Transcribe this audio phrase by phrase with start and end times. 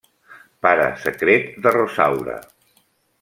[0.67, 2.39] Pare secret de Rosaura.